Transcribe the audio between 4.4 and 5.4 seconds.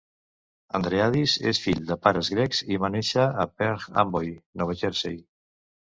Nova Jersey.